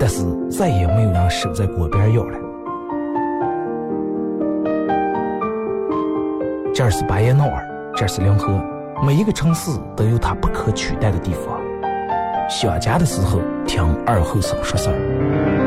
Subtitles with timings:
[0.00, 2.38] 但是再也没有人守在锅边咬了。
[6.74, 8.48] 这儿是巴彦淖尔，这儿是临河，
[9.04, 11.60] 每一个城市都有它不可取代的地方。
[12.48, 15.59] 想家的时候，听二后生说事儿。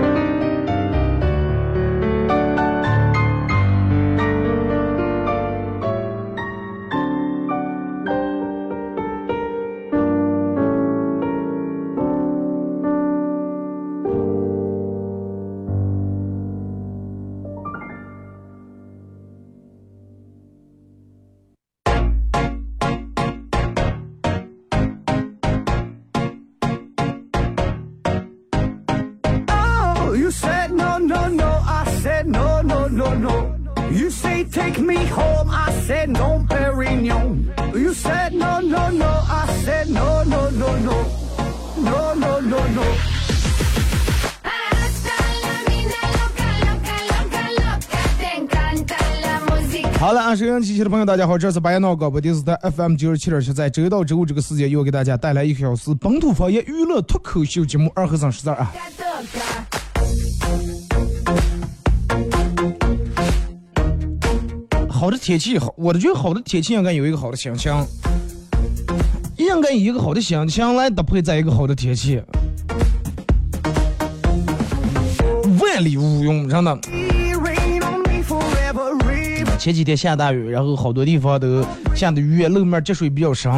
[50.04, 58.74] 好了，啊，收音机前的朋友，大家好，这是白彦淖广播电视台 FM 九十七点七，在周一到周五这个时间，又给大家带来一个小时本土方言娱乐脱口秀节目《二和尚十字啊。
[64.90, 67.74] 好的天气好，我觉得好的天气应该有一个好的心情，
[69.38, 72.22] 应该以一个好的心情来搭配在一个好的天气，
[75.62, 76.78] 万里无云，真的。
[79.64, 81.66] 前几天下大雨，然后好多地方都
[81.96, 83.50] 下的雨，路面积水比较深，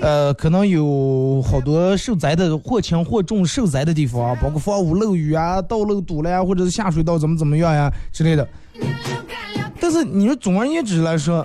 [0.00, 8.48] 呃，可能有好多受灾的或轻或重受灾的地方，包括房屋漏雨啊、道路堵了呀，或者是下水道怎么怎么样呀之类的。
[9.80, 11.44] 但是你说总而言之来说，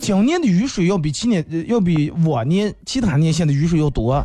[0.00, 4.20] 今年的雨水要比去年要比往年其他年限的雨水要多，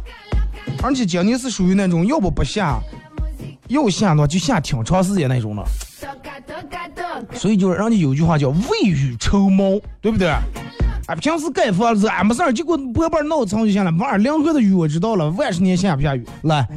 [0.81, 2.79] 而且今年是属于那种要不不下，
[3.67, 5.63] 要下的话就下挺长时间那种了。
[7.33, 10.27] 所以就是人家有句话叫未雨绸缪，对不对？
[11.07, 13.91] 啊，平时盖房子俺没事儿，结果波板闹层就行了。
[13.97, 16.23] 晚上两河的雨我知道了，万十年下不下雨？
[16.43, 16.67] 来，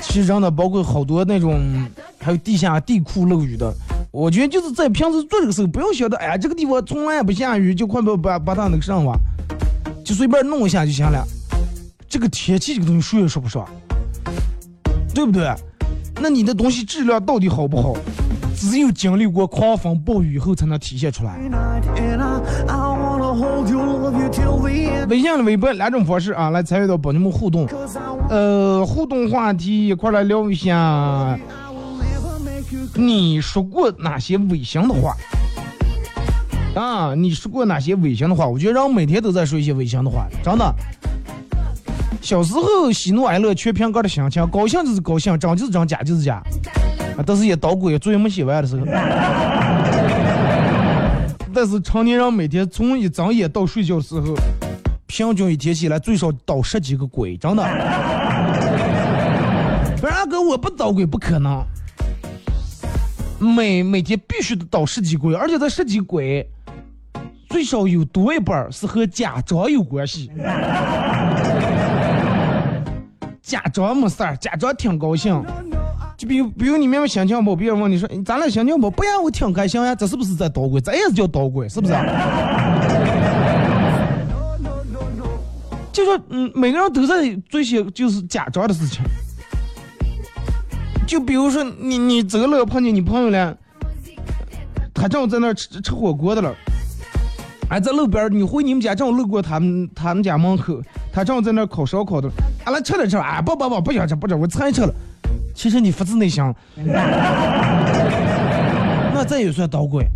[0.00, 1.60] 其实真的包括好多那种，
[2.20, 3.74] 还有地下地库漏雨的。
[4.12, 9.18] 我觉得就是在平时做这个时候，不要晓得，哎呀，这个地方从来不下雨，就快把把把它那个上吧，
[10.04, 11.26] 就随便弄一下就行了。
[12.08, 13.66] 这个天气这个东西谁也说不上，
[15.12, 15.52] 对不对？
[16.24, 17.94] 那你的东西质量到底好不好？
[18.56, 21.36] 只有经历过狂风暴雨后才能体现出来。
[25.06, 27.68] 微信的、微博两种方式啊，来参与到帮你们互动。
[28.30, 31.38] 呃，互动话题一块来聊一下，
[32.94, 35.14] 你说过哪些违心的话？
[36.74, 38.46] 啊，你说过哪些违心的话？
[38.46, 40.74] 我觉得让我每天都在说一些违心的话，真的。
[42.24, 46.42] 小时候喜怒哀乐全凭个的心情，高兴就是高兴，真就是真，假就是假。
[47.18, 48.86] 啊，但是也捣鬼，作业没写完的时候。
[51.52, 54.34] 但是成年人每天从一睁眼到睡觉时候，
[55.06, 57.62] 平均一天起来最少捣十几个鬼，真的。
[60.00, 61.62] 不是阿哥，我不捣鬼不可能。
[63.38, 66.48] 每每天必须得捣十几鬼，而且这十几鬼
[67.50, 70.30] 最少有多一半是和家长有关系。
[73.54, 75.40] 家长没事儿，家长挺高兴。
[76.16, 80.80] 就比如，比如你明明心情不，别人问你说咱俩心情不，不然我挺开心呀，这是不是在捣鬼？
[80.80, 81.92] 这也是叫捣鬼，是不是？
[85.92, 89.04] 就说嗯，每个人都在做些就是家长的事情。
[91.06, 93.56] 就比如说你你走路碰见你朋友了，
[94.92, 96.52] 他正好在那儿吃吃火锅的了，
[97.74, 100.80] 哎，在路边你回你们家正好路过他们他们家门口，
[101.12, 102.30] 他正好在那儿烤烧烤的，
[102.64, 104.94] 俺来吃点吃吧，哎不不不不想吃不吃，我菜吃了。
[105.56, 106.40] 其实你发自内心，
[109.12, 110.06] 那这也算捣鬼。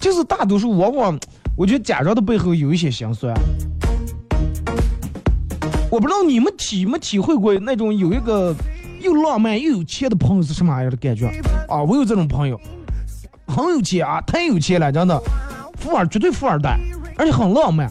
[0.00, 1.16] 就是大多数往往，
[1.56, 3.32] 我觉得家长的背后有一些心酸。
[5.88, 8.52] 我不知道你们体没体会过那种有一个
[9.00, 11.28] 又浪漫又有钱的朋友是什么样的感觉
[11.68, 11.80] 啊？
[11.80, 12.60] 我有这种朋友，
[13.48, 15.20] 很有钱啊，太有钱了，真的，
[15.78, 16.78] 富二绝对富二代，
[17.16, 17.90] 而且很浪漫。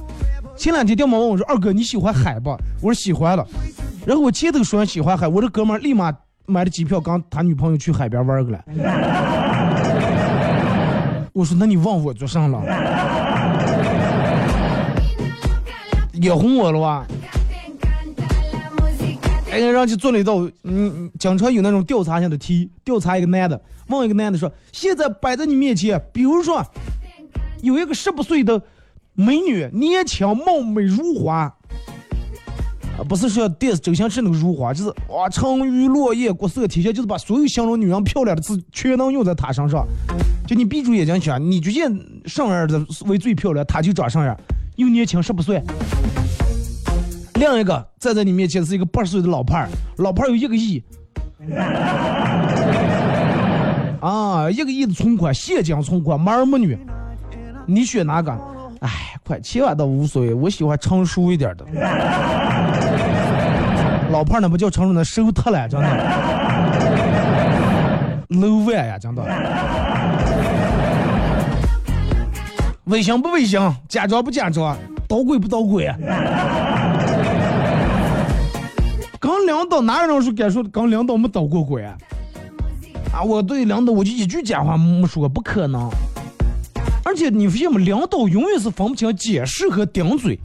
[0.56, 2.50] 前两天电话问我说：“二哥你喜欢海不？”
[2.82, 3.46] 我说喜欢了。
[4.06, 6.14] 然后我前头说喜欢海，我这哥们儿立马
[6.46, 8.64] 买了机票，跟他女朋友去海边玩去了。
[11.34, 12.62] 我说那你问我做啥了？
[16.14, 17.06] 也哄我了吧？
[19.52, 26.66] 哎，让去做了一道，嗯，嗯经常有那种调查性的题，调查一个男的，问一个男的说，现在摆在你面前，比如说
[27.62, 28.62] 有一个十八岁的
[29.14, 31.54] 美女，年轻貌美如花。
[32.98, 39.86] 啊，不是说电视周星驰那个如花，就是哇，沉鱼落雁，国色天香，就是把所有形容女人漂亮的词全能用在她身上。
[40.48, 41.96] 就你闭住眼睛想，你觉得
[42.26, 44.36] 什么样的为最漂亮，她就长什么样，
[44.78, 45.62] 又年轻十八岁。
[47.36, 50.82] 另一个站在你面前是一个八十岁的老派儿，老派儿有一个亿，
[54.00, 56.78] 啊，一个亿的存款，现金存款，没儿没女，
[57.66, 58.32] 你选哪个？
[58.82, 58.90] 哎，
[59.26, 61.66] 快，千万倒无所谓，我喜欢成熟一点的。
[64.12, 65.88] 老派儿那不叫成熟，那熟透了，真的。
[68.30, 69.24] low 呀，真的。
[72.86, 73.76] 危险不危险？
[73.90, 74.78] 假装不假装？
[75.08, 75.92] 捣鬼不捣鬼？
[79.20, 81.84] 刚领导哪有人说敢说刚领导没捣过鬼？
[83.24, 85.90] 我对领导我就一句假话没说，不可能。
[87.04, 90.40] 而且你发现没，领导永远是分不清解释和顶嘴。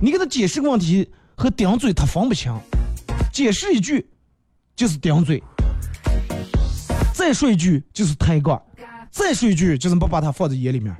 [0.00, 2.52] 你给他解释个问题和顶嘴，他分不清。
[3.32, 4.06] 解释一句
[4.74, 5.42] 就是顶嘴，
[7.12, 8.60] 再说一句就是抬杠，
[9.10, 10.94] 再说一句就是不把他放在眼里面，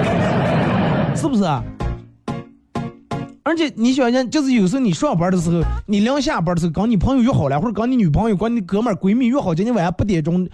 [1.16, 1.64] 是不是啊？
[3.42, 10.48] 而且你想想，就是有时候你上班的时候，你临下班的时候，跟你朋友约好了，或者跟你女朋友、跟你哥们儿、闺蜜约好，今天晚上八点钟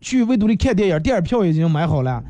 [0.00, 2.22] 去维都利看电影，电影票已经买好了。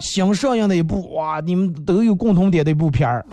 [0.00, 3.24] 新上映的一部，哇，你们都有共同点的一部片儿。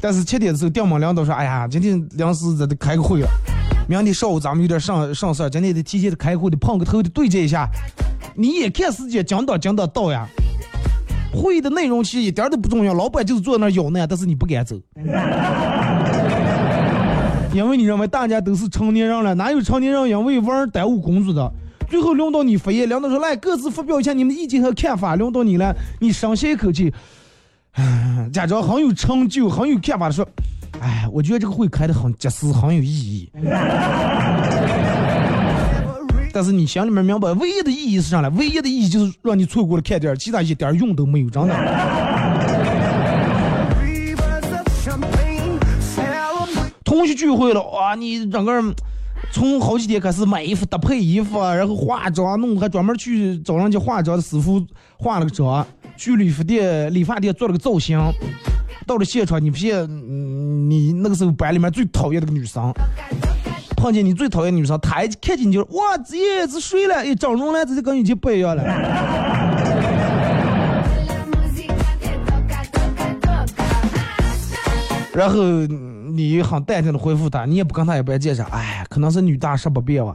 [0.00, 3.28] 但是七点的时候，电网领导说：“哎呀，今天临时咱得开个会了，
[3.88, 7.68] 明天上午咱们有点上上事儿，今天得提前的开会，得碰个头，得对接一下。
[8.36, 10.28] 你也看时间讲到讲到到呀，
[11.36, 14.74] 会议的内容其实一点都不重要，老板就是坐在那儿咬呢，但是你不敢走，
[17.52, 21.52] 因为你认为大家都是成年人了，哪有成年人因为玩耽误工作的？
[21.88, 26.92] 最后轮到你发言，领导说来各自发表一下你们的意见和看法，轮到你了，你深吸一口气。”
[27.78, 30.26] 唉，家长很有成就、很有看法的说
[30.80, 33.30] ：“哎，我觉得这个会开的很及时，很有意义。”
[36.36, 38.28] 但是你心里面明白，唯一的意义是啥呢？
[38.36, 41.54] 唯一的意义就是让你错过了看点，其他一点用都没有，真的。
[46.84, 48.74] 同学聚会了，哇，你整个人
[49.32, 54.62] 从好几天开始买衣服、搭配衣服，然后化妆弄，还专门去找人家化妆师傅
[54.98, 55.66] 化了个妆，
[55.96, 57.98] 去理发店理发店做了个造型。
[58.86, 62.70] 到了现场，你不信，嗯，你那个时候班里面最讨厌的个女生，
[63.86, 67.06] 碰见你最讨厌女生，她一看见你就是哇，这是谁了？
[67.06, 68.64] 又，整容了，这就跟以前不一样了。
[75.14, 75.40] 然后
[76.10, 80.12] 你很淡定的回复她，你也不跟她也不介绍，哎，可能是女大十八变吧。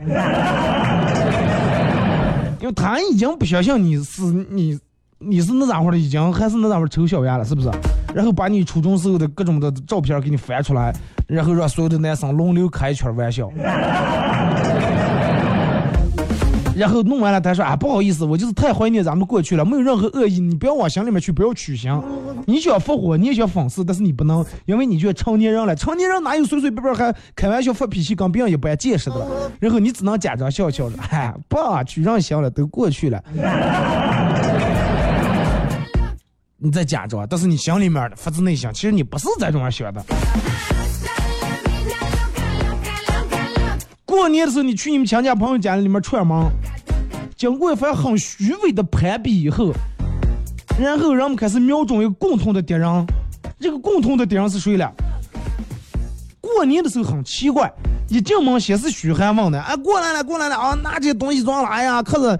[2.59, 4.77] 因为他已经不相信你是你
[5.17, 7.71] 你是那家伙的，已经还是那家伙丑小鸭了，是不是？
[8.13, 10.93] 然后把你初中时候的各种的照片给你翻出来，
[11.27, 13.51] 然后让所有的男生轮流开一圈玩笑。
[16.73, 22.03] 然后弄完了，他说啊，不好意思，我就是太怀念咱们过去了，没有任何恶意，你不要往心里面去，不要取笑。
[22.47, 29.27] 你想复活，你也想讽刺，但是你不能，因为你觉得成年人了，成年人哪有随随便便还开玩笑发脾气，跟别人一般见识的了。
[29.59, 33.21] 然后你只能假装笑笑了，哎，不取让行了，都过去了。
[36.63, 40.05] 你在假装，但是你心里面的发自内心，其实你不是在这样想的。
[44.05, 46.45] 过年的时候，你去你们亲戚朋友家里面串门，
[47.35, 49.73] 经过一番很虚伪的攀比以后，
[50.79, 53.07] 然后人们开始瞄准一个共同的敌人，
[53.59, 54.93] 这个共同的敌人是谁了？
[56.39, 57.73] 过年的时候很奇怪，
[58.07, 62.39] 一进门先是嘘寒问暖，哎，过来了，过来了啊，拿这些东西装了，哎呀，可是。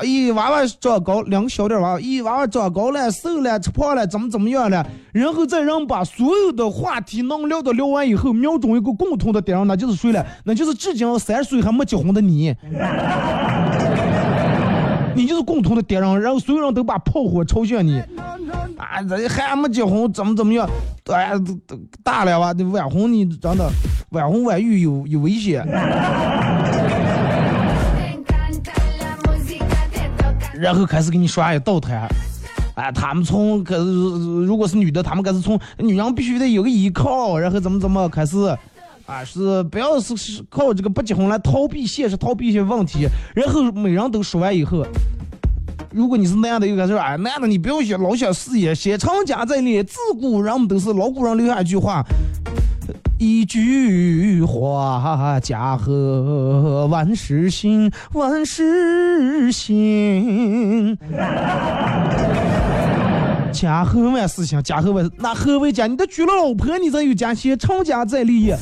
[0.00, 4.86] 咦，娃娃长高，两个小点娃娃，咦，娃娃长高了，瘦了，吃胖了，怎么怎么样了？
[5.12, 10.26] 然后再让把所有的话题能聊的聊完以后，瞄准一个共同的敌人，那就是谁了？
[10.44, 12.54] 那就是至今三十岁还没结婚的你。
[15.14, 18.00] 你就是共同的敌人，然后所有人都把炮火朝向你。
[18.78, 20.66] 啊，这还没结婚，怎么怎么样？
[21.12, 21.32] 哎呀，
[22.02, 22.54] 大了吧？
[22.72, 23.70] 晚婚你真的
[24.12, 25.62] 晚婚晚育有有危险。
[30.62, 32.08] 然后开始给你耍一倒台，
[32.76, 33.82] 哎，他们从可是
[34.46, 38.38] 如果是女的，他们开始从女人必须得有个依靠，然后怎么怎么开始，
[39.04, 43.08] 啊，是不要是是靠这个不结婚来逃避现实，逃避一些问题。
[43.34, 44.86] 然后每人都说完以后，
[45.90, 49.82] 如果你是男的，又开始说，哎，男的你不要想老想事业，先成家再立。
[49.82, 52.04] 自古人们都是老古人留下一句话。
[53.22, 60.98] 一句话，家和万事兴，万事兴。
[63.52, 65.86] 家和万事兴，家和万那何为家？
[65.86, 68.58] 你都娶了老婆，你才有家，先成家再立业。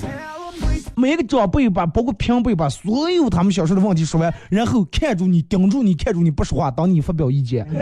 [0.94, 7.66] 每个长辈把，包括平辈把所有他们小时候的问题说完，然后看住你，盯住你，看住你不说话，等你发表意见。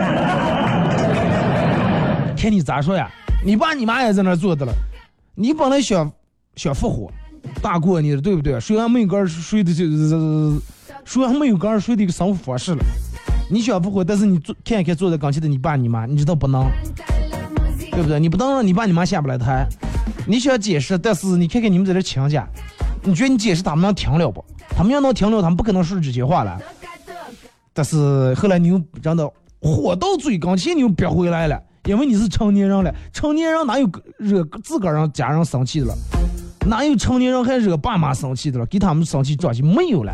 [2.38, 3.10] 看你咋说呀？
[3.44, 4.72] 你爸你妈也在那坐着了，
[5.34, 6.08] 你本来想。
[6.58, 7.08] 想复活，
[7.62, 8.58] 大过年的，对不对？
[8.58, 9.84] 谁还没有个谁的就，
[11.04, 12.84] 谁还没有个谁的一个生活方式了？
[13.48, 16.66] 你想复活，但是你坐看一看坐在跟前的你爸你妈，你知道不能，
[17.92, 18.18] 对不对？
[18.18, 19.64] 你不能让你爸你妈下不来台。
[20.26, 22.46] 你想解释，但是你看看你们在这亲家，
[23.04, 24.44] 你觉得你解释他们能听了不？
[24.70, 26.60] 他们要能听了，他们不可能说这些话了。
[27.72, 29.30] 但是后来你又真的
[29.62, 32.92] 火到嘴跟前，你又憋回来了，因为你是成年人了。
[33.12, 33.88] 成年人哪有
[34.18, 35.94] 惹自个儿让家人生气的了？
[36.68, 38.66] 哪有成年人还惹爸妈生气的了？
[38.66, 40.12] 给他们生气抓起没有了。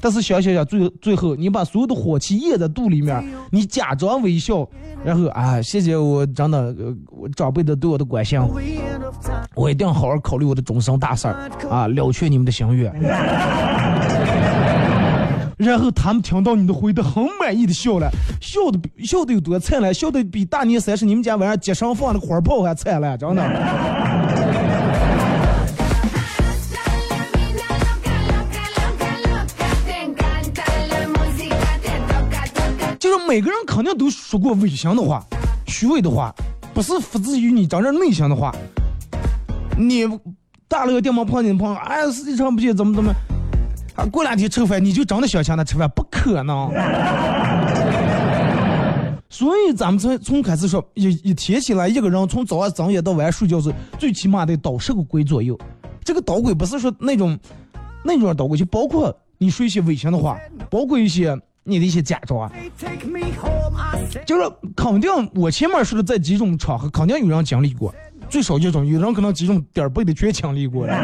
[0.00, 4.64] 但是想想想，最最后你把所有的火气咽在肚里面，你假装微笑，
[5.04, 6.72] 然后啊，谢谢我真的
[7.10, 8.40] 我长辈的对我的关心，
[9.56, 12.94] 我一定好好考虑我的终身大事儿啊，了却你们的心愿。
[15.58, 18.08] 然后他们听到你的回答，很满意的笑了，
[18.40, 23.42] 笑的笑的有多灿烂，笑的比大年三十你们家晚上街上放的花炮还灿烂，真的。
[33.28, 35.22] 每个人肯定都说过违心的话、
[35.66, 36.34] 虚伪的话，
[36.72, 38.50] 不是发自于你真正内心的话。
[39.76, 40.06] 你
[40.66, 43.12] 打了个电话碰见朋友，哎，实际上不行，怎么怎么，
[43.96, 46.72] 啊，过两天吃饭你就真的想请他吃饭，不可能。
[49.28, 55.54] 所以咱们从从开始说，一一天起来，一个人从早上睁眼到晚上睡觉是最起码得倒十个鬼左右。
[56.02, 57.38] 这个倒鬼不是说那种
[58.02, 60.38] 那种倒鬼，就包括你说一些违心的话，
[60.70, 61.38] 包括一些。
[61.68, 62.50] 你的一些假装，
[64.24, 67.94] 就是肯定我前面说的这几种场合，肯定有人经历过，
[68.30, 70.94] 最少一种，有人可能几种点背的全经历过了。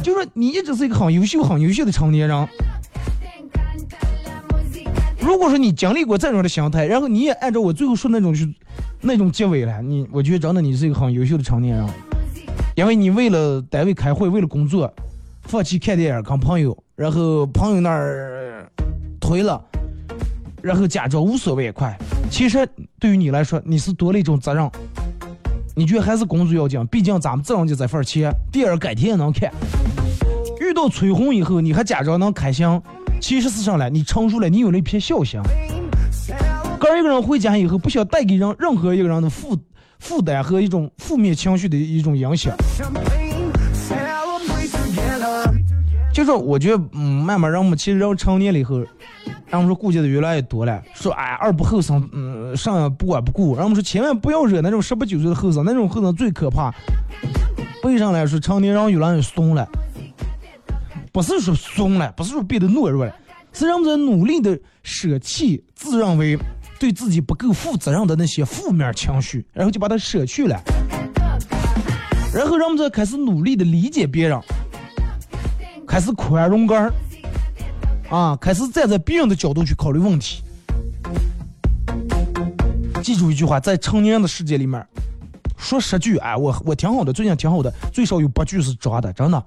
[0.04, 2.48] 就是你一直是一个很优秀、很优秀的成年人。
[5.20, 8.54] 如果说你经历过这种的心态，然后你也按照我最后说那种去
[9.00, 11.88] 那种结尾了，你我觉得真的你是一个很优秀的成年人，
[12.74, 14.92] 因为你为了单位开会，为了工作。
[15.46, 18.70] 放弃看电影跟朋友，然后朋友那儿
[19.20, 19.60] 推了，
[20.62, 21.96] 然后假装无所谓，快。
[22.30, 22.66] 其实
[23.00, 24.70] 对于你来说，你是多了一种责任。
[25.74, 26.86] 你觉得还是工作要紧？
[26.86, 29.52] 毕竟咱们挣就这份钱，第二改天也能看。
[30.60, 32.80] 遇到催婚以后，你还假装能开心，
[33.20, 35.40] 其实是上来你成熟了，你有了一片孝心。
[36.78, 39.58] 个一个人回家以后，不想带给人任何一个人的负
[39.98, 42.54] 负担和一种负面情绪的一种影响。
[46.14, 48.78] 就是我觉得，嗯，慢慢让我们其实人成年了以后，
[49.48, 53.48] 然后我们说顾忌的越来越多了，说哎二不后生，嗯，上不管不顾。
[53.54, 56.72] 然后我们说千万不要惹那种十八九岁的后生，那种后生最可怕。
[57.82, 59.68] 背上来说，成年人越来越怂了，
[61.12, 63.12] 不是说怂了，不是说变得懦弱了，
[63.52, 66.38] 是人们在努力的舍弃自认为
[66.78, 70.62] 对自己不够负责任的那些负面情绪，然后就把它舍去了。
[72.32, 74.40] 然后让我们在开始努力的理解别人，
[75.94, 76.92] 开始宽容杆儿，
[78.10, 80.42] 啊，开始站在别人的角度去考虑问题。
[83.00, 84.84] 记住一句话，在成年人的世界里面，
[85.56, 89.40] 说十句，哎，我我挺好的，最近挺好的，最少有八句是装的，真的。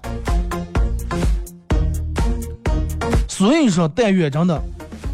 [3.28, 4.58] 所以说，但愿真的，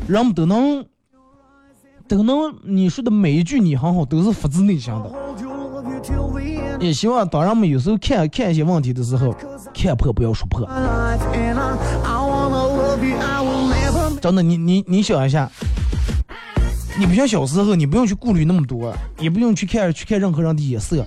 [0.07, 0.87] 人们都能
[2.07, 5.24] 都能，你说的每一句你很好，都是发自内心的。
[6.85, 9.35] 也希望当人们有时候看看一些问题的时候，
[9.73, 10.69] 看破不要说破。
[14.21, 15.51] 真的，你你你想一下，
[16.99, 21.05] 你不像小时候，你不用去顾虑那么多，也不用去看去看任何人的眼色。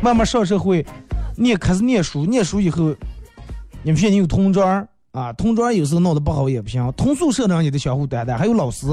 [0.00, 0.84] 慢慢上社会，
[1.36, 2.94] 你也开始念书，念书以后，
[3.82, 4.64] 你发现你有同桌
[5.12, 8.86] 啊，同桌有时候闹得不好也不行，同宿舍的人也得相互担待，还有老师。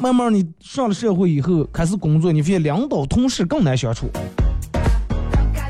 [0.00, 4.10] 慢慢你上了社会以后，开始工作，你发现领导、同事更难相处。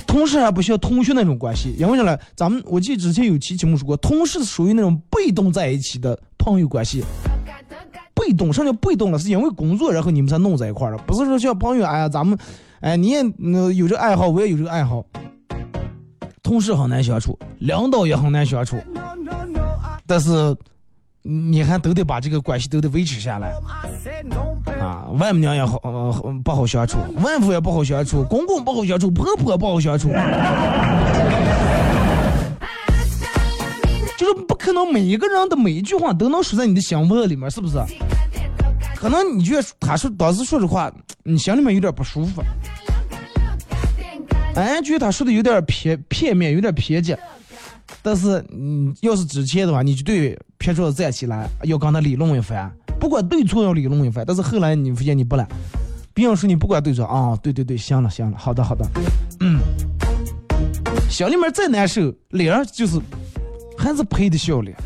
[0.06, 2.18] 同事还不像同学那种关系，因为啥呢？
[2.34, 7.04] 咱们我记得之前有期节目说过，同事属于那种被动在一起的朋友关系。
[8.14, 9.18] 被动，什么叫被动了？
[9.18, 12.36] 是因为工作，然后你们才弄在一块儿了，不是说像朋友，哎呀，咱们，
[12.80, 13.22] 哎，你也、
[13.74, 15.04] 有这个爱好，我也有这个爱好。
[16.42, 18.78] 同事很难相处，领导也很难相处，
[20.06, 20.56] 但是
[21.28, 23.52] 你还都得把这个关系都得维持下来。
[24.80, 25.80] 啊，外母娘也好，
[26.44, 30.08] 不好相处，外父也不好相处，公公不好相处，婆婆不好相处，
[34.16, 37.76] 就是不可能每一个人的每一句话都能说在你的心窝里面，是不是？
[38.94, 40.92] 可能你觉得他说当时说的话，
[41.24, 42.40] 你心里面有点不舒服，
[44.54, 47.16] 哎，觉得他说的有点偏片面，有点偏激。
[48.02, 54.24] 但是，嗯，要是之前的话，你就对撇桌子站起来，要跟他理论一番，不管对错要理论一番。
[54.26, 55.46] 但是后来你发现你不来，
[56.14, 58.84] 别人说你不管对错啊，对对对，行了行了，好的好的，
[59.40, 59.60] 嗯，
[61.08, 62.98] 心里面再难受，脸上就是
[63.76, 64.76] 还是陪的笑脸，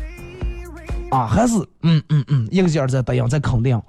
[1.11, 3.81] 啊，还是嗯嗯嗯，一个劲儿在答应，在肯定。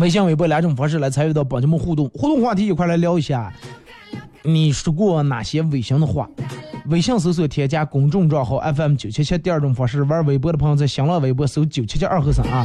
[0.00, 3.52] 微信、微博两种方式来参与到宝节目互动，互动话题一块来聊一下，
[4.42, 6.28] 你说过哪些违心的话？
[6.86, 9.36] 微信搜索添加公众账号 FM 九七七。
[9.36, 12.64] 第二种方式，玩微博的朋友在新浪微博搜九七七二和三啊，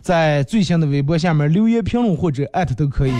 [0.00, 3.12] 在最新的微博下面留言评论或者艾特都可以。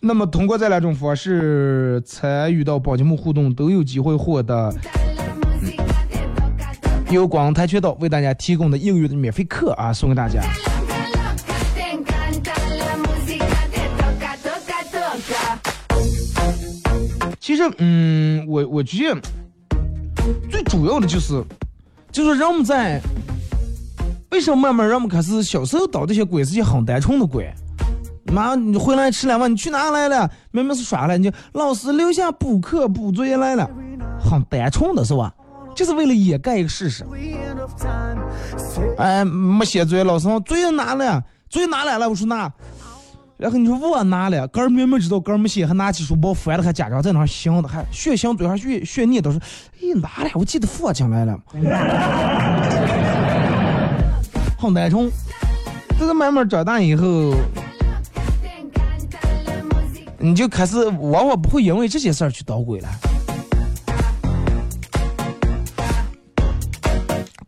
[0.00, 4.74] 那么通过这两种方式参与到宝节目互动，都有机会获得
[7.10, 10.40] 由广泰拳道为大家提供的一个月的免费课啊，送给大家。
[17.48, 19.18] 其实，嗯，我我觉得
[20.50, 21.42] 最主要的就是，
[22.12, 23.00] 就是人们在
[24.30, 27.50] 为什么慢慢人们开始小时候捣这些鬼是些很单纯的鬼。
[28.30, 30.30] 妈，你回来吃两碗，你去哪来了？
[30.50, 33.66] 明明是耍来，你老师留下补课补作业来了，
[34.20, 35.34] 很单纯的是吧？
[35.74, 37.02] 就是为了掩盖一个事实。
[38.98, 42.52] 哎，没写作业，老师作业拿了，作业拿来了，我说那。
[43.38, 49.40] 然后你说我拿了，哥儿明明知道哥儿没写，还拿起书包翻了，还家长在那儿想的，还血腥嘴还血血念叨说，
[49.76, 51.38] 哎拿了，我记得放进来了，
[54.58, 55.08] 很单纯。
[55.90, 57.32] 但是慢慢长大以后，
[60.18, 62.88] 你就开始往往不会因为这些事儿去捣鬼了，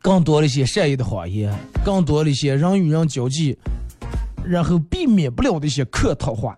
[0.00, 1.52] 更多了一些善意的谎言，
[1.84, 3.58] 更多了一些人与人交际，
[4.44, 6.56] 然后避免不了的一些客套话。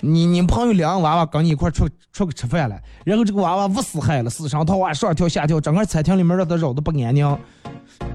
[0.00, 7.38] 你你朋友两个娃娃跟你一块出出去吃饭了，然后这个娃娃不死害了，死上套娃上跳下跳，整个餐厅里面让他绕的不安宁，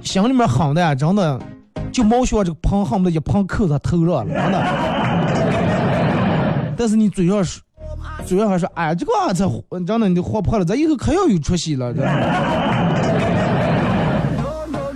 [0.03, 1.41] 心里面狠的呀，真的
[1.91, 4.63] 就毛像这个盆恨不得一盆扣他头上了，真的。
[6.77, 7.59] 但是你嘴上说，
[8.23, 9.49] 嘴上还说，哎，这个娃才
[9.87, 11.91] 真的你活泼了，咱以后可要有出息了。
[11.91, 12.98] 真的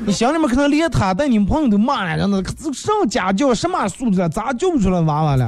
[0.06, 5.48] 你心里面可能连他带你们朋友都骂了，真的，这上家教什么素质了，咋教不出来娃娃了？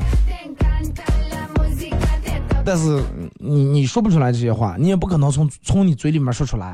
[2.64, 3.04] 但是
[3.38, 6.74] 你你说不出来这些话，你也不可能从从你嘴里面说出来。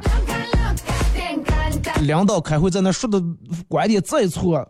[1.13, 2.02] Te encanta.
[2.02, 3.22] 领导开会在那说的
[3.67, 4.65] 观点再错，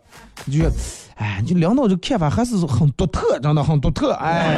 [0.46, 0.72] 就觉得，
[1.16, 4.56] 哎，就领导这看法还是很独特，真的很独特，哎。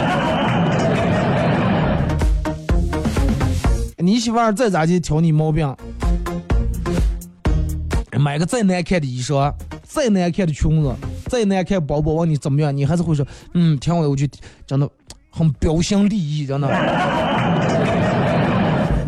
[3.99, 5.75] 你媳妇儿再咋地挑你毛病，
[8.19, 10.95] 买个再难看的衣裳，再难看的裙子，
[11.27, 14.27] 再难看包包，问你怎么样，你还是会说，嗯，挺好的，我就
[14.67, 14.89] 真的
[15.31, 16.69] 很标新立异，真的，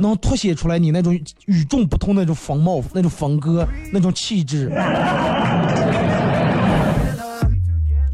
[0.00, 4.70] 能凸显出来你那种与众不同的那种风貌、那种风格、那种气质。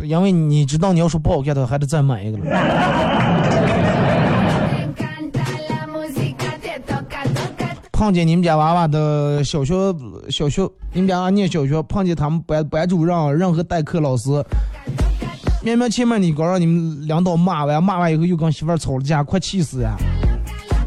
[0.03, 2.45] 因为你知道，你要说不好看的，还得再买一个了。
[8.03, 9.73] 碰见你们家娃娃的小学
[10.29, 14.45] 小学，你们家娃念小学，碰见他们班班主任、任何代课老师，
[15.63, 19.97] 明明前面你刚让你们领导骂完，骂完以后又跟媳妇儿吵了架，快气死呀！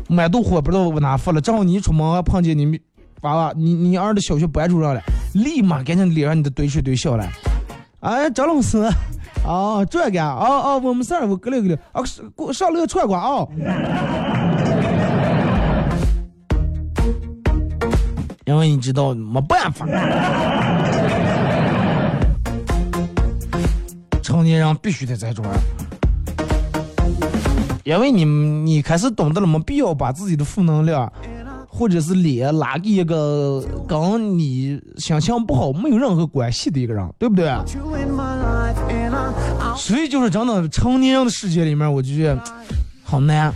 [0.09, 2.77] 满肚火不知道往哪发了，正好你一出门碰见你们
[3.21, 5.01] 娃娃，你你儿的小学班主任了，
[5.35, 7.25] 立马赶紧脸上你的怼水怼笑了。
[8.01, 8.77] 哎，张老师，
[9.45, 13.47] 哦，这个，哦哦，我们事儿我隔了隔了，啊，上上楼串过啊。
[18.45, 19.85] 因为你知道没办法，
[24.21, 25.49] 成年人必须得在这儿。
[27.83, 31.11] 因为你你开始懂得了，没必要把自己的负能量
[31.67, 37.51] 或者是脸拉给一个跟你心情不好没有任何关系的一个人，对不对？
[39.75, 42.43] 所以就是真的成年人的世界里面，我就觉得
[43.03, 43.51] 好难。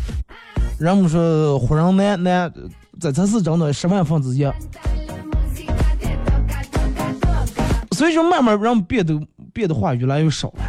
[0.80, 2.52] 人们说活人难难，
[3.00, 4.46] 这才是真的十万分之一。
[7.92, 9.20] 所以说慢慢人变得
[9.54, 10.64] 变的话越来越少了，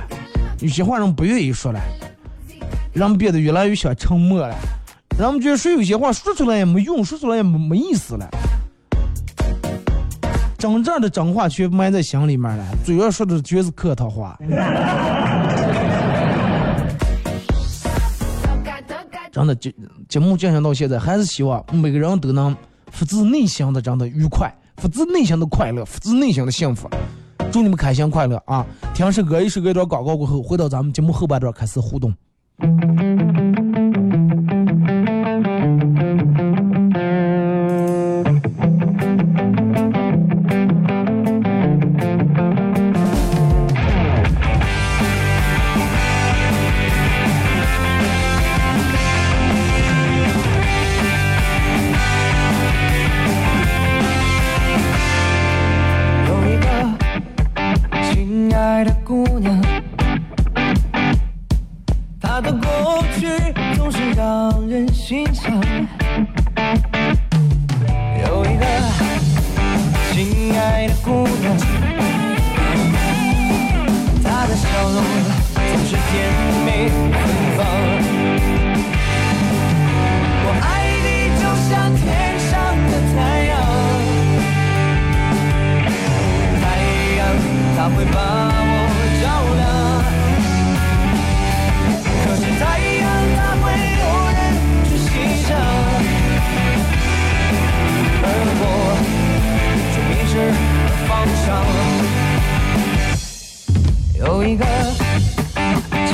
[0.61, 1.81] 有些话人不愿意说了，
[2.93, 4.55] 人变得越来越想沉默了，
[5.19, 8.29] 人们觉得说有些话说出来也没用，说出来也没没意思了。
[10.59, 14.39] 真正的真话全埋在心里面了，嘴上说的全是客套话。
[19.41, 19.75] 真的节
[20.07, 22.55] 节目进行到现在，还是希望每个人都能
[22.91, 26.91] 发自内心的真的愉快，发自内心的快乐，发自内心的幸福。
[27.51, 28.67] 祝你们开心快乐啊！
[28.95, 32.15] 听首歌，一首歌一段广告过后，回到咱们节目后半段开始互动。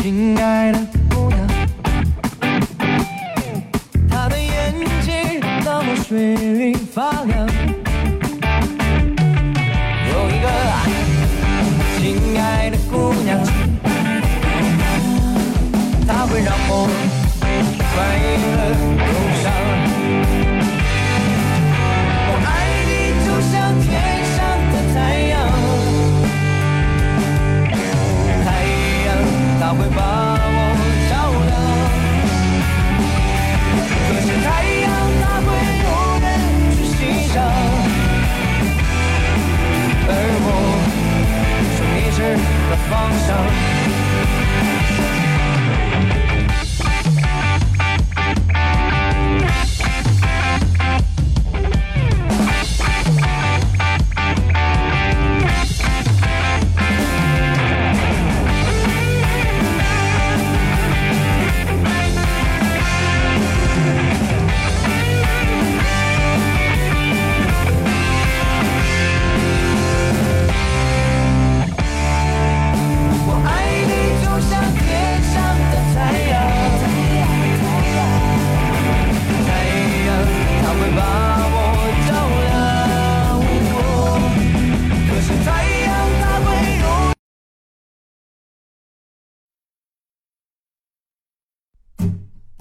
[0.07, 0.96] 亲爱的
[42.89, 43.66] 方向。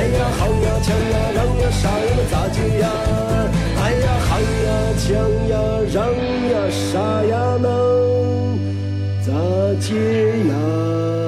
[0.00, 2.88] 哎呀好呀强呀让呀啥呀咋接呀？
[3.82, 5.08] 哎呀好呀强
[5.50, 5.52] 呀
[5.92, 5.98] 让
[6.48, 7.68] 呀啥呀能
[9.20, 9.28] 咋
[9.78, 9.92] 接
[10.48, 11.19] 呀？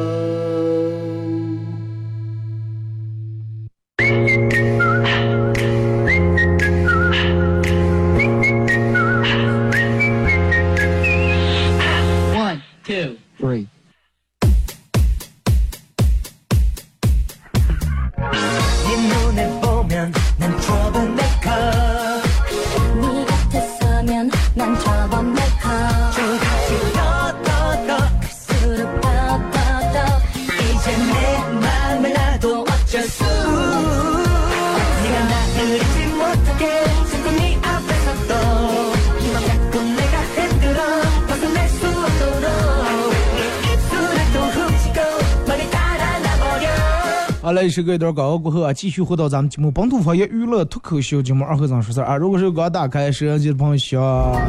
[47.62, 52.16] 好嘞，时隔一段广告过后啊，继续回到咱们节目本土方言娱乐脱口秀节目二和尚说事儿啊。
[52.16, 54.00] 如果是刚打开摄像机的朋友，想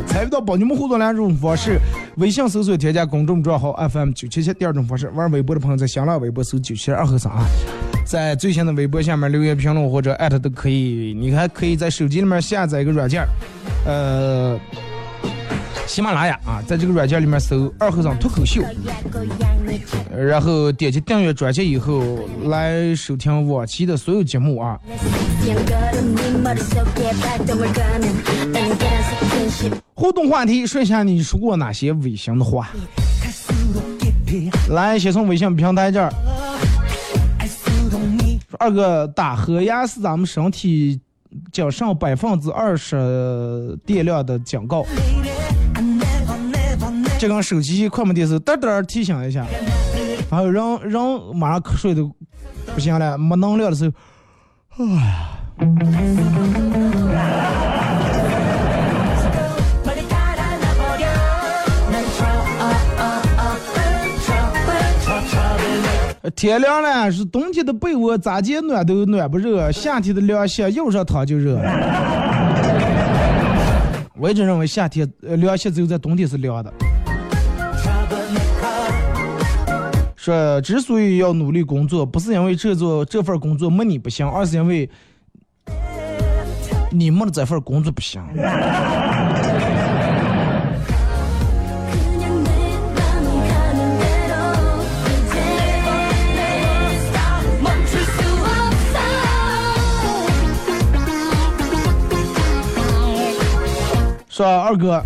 [0.08, 1.78] 参与到帮你们互动两种方式：
[2.17, 7.45] 微信搜索添加公众账号 FM 九七七；第二种方式，玩微博的朋友在新浪微博搜九七二和尚啊，
[8.04, 11.15] 在最新的微博下面留言评论或者艾特都可以。
[11.15, 13.23] 你还可以在手机里面下载一个软件，
[13.86, 14.60] 呃。
[15.85, 18.63] 喜马拉雅啊，在这个软件里面搜“二和尚脱口秀”，
[20.15, 22.01] 然后点击订阅专辑以后，
[22.45, 24.79] 来收听往期的所有节目啊。
[29.93, 32.69] 互动话题，说一下你说过哪些违心的话。
[34.69, 36.11] 来，先从微信平台这儿，
[38.57, 40.99] 二哥打盒牙是咱们身体
[41.51, 44.83] 仅剩百分之二十电量的警告。
[47.23, 49.45] 这跟手机快门的时候嘚嘚提醒一下，
[50.29, 51.01] 然后人人
[51.33, 52.13] 马上瞌睡都
[52.75, 53.89] 不行了，没能量的时
[54.67, 55.29] 候，哎呀。
[66.36, 71.63] 天凉了，是冬天的被窝咋接暖都暖不热，夏天的凉席用上它就热了。
[74.17, 76.73] 我一直认为夏天呃凉席只有在冬天是凉的。
[80.23, 84.89] 说之所以要努力工作，不是因为这做这份工作没你不行，而是因为
[86.91, 88.23] 你没的这份工作不行。
[104.29, 105.03] 说二哥，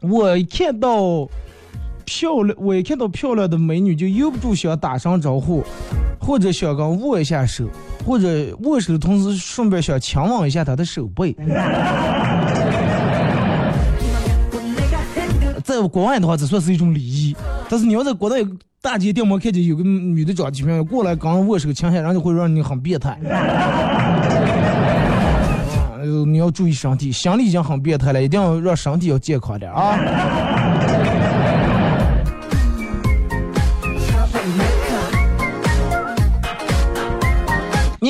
[0.00, 1.28] 我一看到
[2.06, 5.62] 漂亮，我一看到漂亮的美女就忍不住想打声招呼，
[6.18, 7.68] 或者想跟握一下手，
[8.06, 11.36] 或者握手的同时顺便想亲吻一下她的手背。
[15.64, 17.36] 在国外的话，这算是一种礼仪，
[17.68, 18.46] 但是你要在国内
[18.80, 23.18] 大街电摩看见有个女的长得挺漂亮，过来刚握手亲一下，然后就会让你很变态。
[26.26, 29.98] 你要注意身体，心理已经很变态了，一定要让身体要健康点啊。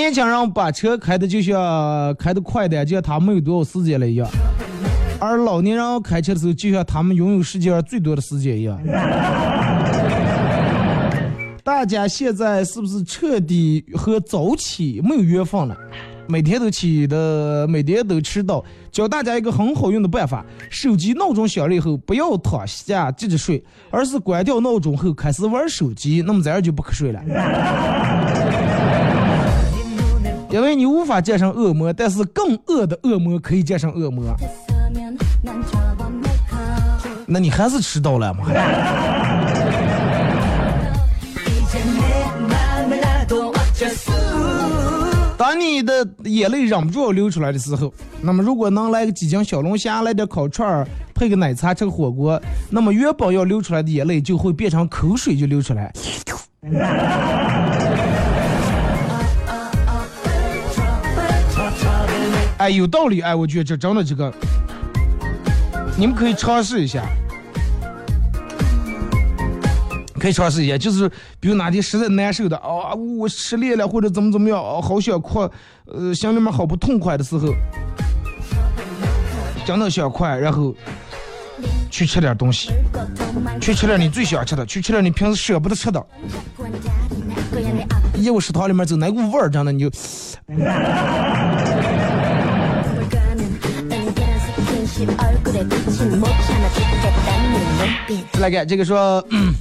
[0.06, 4.28] 年轻人把车开的就像开的快点，就像他们有多少时间了一样；
[5.18, 8.78] 而老年人开车的时候，就像他们拥有世界上最多的时间一样。
[11.64, 15.76] 大家现在是不是彻底和早起没有缘分了？
[16.28, 18.64] 每天都起的，每天都迟到。
[18.92, 27.20] 教大家一个很好用的办法：手机闹钟响了以后，不要躺下接着睡，而是关掉闹钟后开始玩手机，那么这样就不瞌睡了。
[30.56, 34.34] 因为你无法战胜恶魔但是更恶的恶魔可以战胜恶魔。
[37.26, 38.46] 那你还是迟到了嘛？
[45.36, 47.92] 当你的眼泪忍不住要流出来的时候
[48.22, 52.40] 那么如果能来个几斤小龙虾来点烤串儿配个奶茶吃个火锅
[52.70, 55.92] 那么元宝要流出来的眼泪就会变成口水就流出来。
[62.66, 64.32] 哎，有道理，哎，我觉得这真的这个，
[65.96, 67.06] 你们可以尝试一下，
[70.18, 75.48] 可以尝试一下，就是比如哪天实在难受的，啊、我失恋了或者怎么怎么样，哦、好想哭，
[75.84, 77.54] 呃，心里面好不痛快的时候，
[79.64, 80.74] 真的想快，然后
[81.88, 82.72] 去吃点东西，
[83.60, 86.04] 去吃点你最想吃的，去吃点你平时舍不得吃的。
[88.16, 89.88] 业务食堂里面走那股味儿，真的你就。
[98.40, 99.52] 来看这个说，嗯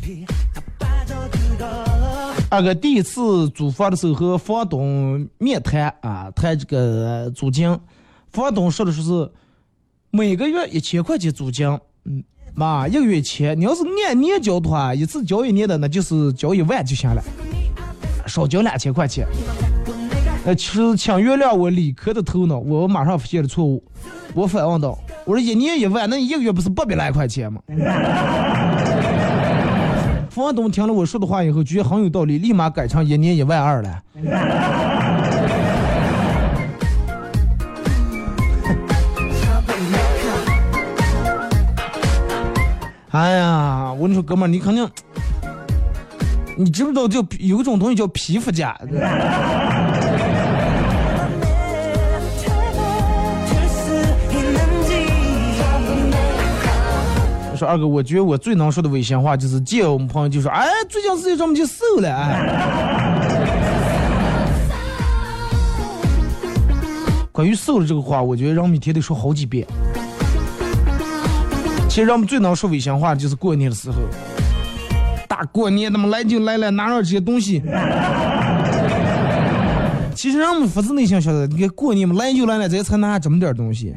[2.50, 7.78] 二哥第一次租房的时候和房东面谈啊，谈这个租金，
[8.32, 9.32] 房东说的说是
[10.12, 11.68] 每个月一千块钱租金，
[12.06, 17.22] 嗯，妈一个月一千，你要是按年交的话，一次交一年的，那就是交一万就行了，
[18.26, 19.28] 少交两千块钱。
[20.46, 23.84] 呃，其实请原谅我理科的头脑，我马上发现了错误。
[24.36, 27.60] 我反问道：“我说一年一万，那你一个月不是八百来块钱吗？”
[30.30, 34.04] 房东听了我说的话以后，觉得很有道理，立马改成一年一万二了。
[43.10, 44.88] 哎呀，我跟你说，哥们儿，你肯定，
[46.58, 48.78] 你知不知道叫有一种东西叫皮肤价？
[57.56, 62.40] 说二哥，我觉得我最能说的违心话就是见我们朋友就说，哎，最近自己这么就瘦了，哎。
[67.32, 69.68] 关于瘦了这个话，我觉得让每天得说好几遍。
[71.90, 73.98] 其实让我们最能说违心话的就是过年的时候，
[75.28, 77.62] 大过年他妈来就来了，拿着这些东西。
[80.14, 83.94] 其实让我们发自内心晓得，你看过年嘛，来就来了，咱才拿这么点东西。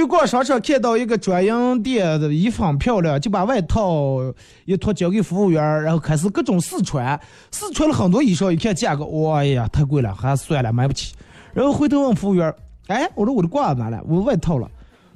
[0.00, 4.16] 去逛商场看到一个专营店的衣服很漂亮，就把外套
[4.64, 7.20] 一脱交给服务员，然后开始各种试穿，
[7.52, 11.14] 试穿了很多衣裳，一看价格，哇呀，太贵了，还是算了，买不起。
[11.52, 12.50] 然后回头问服务员，
[12.86, 14.02] 哎，我说我的褂子哪了？
[14.08, 14.66] 我外套了。